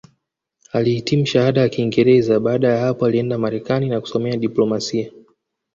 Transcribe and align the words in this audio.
Alihitimu 0.71 1.25
Shahada 1.25 1.61
ya 1.61 1.69
Kingereza 1.69 2.39
Baada 2.39 2.67
ya 2.69 2.79
hapo 2.85 3.05
alienda 3.05 3.37
Marekani 3.37 3.89
na 3.89 4.01
kusomea 4.01 4.37
diplomasia 4.37 5.11